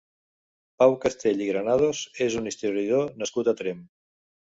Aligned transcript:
Pau 0.83 0.95
Castell 1.03 1.43
i 1.47 1.49
Granados 1.49 1.99
és 2.29 2.37
un 2.39 2.51
historiador 2.53 3.13
nascut 3.25 3.51
a 3.53 3.55
Tremp. 3.61 3.85